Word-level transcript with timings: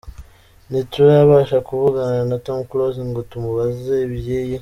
Ntiturabasha 0.69 1.57
kuvugana 1.67 2.19
na 2.29 2.37
Tom 2.45 2.59
Close 2.69 2.99
ngo 3.09 3.19
tumubaze 3.29 3.95
ibyiyi. 4.07 4.57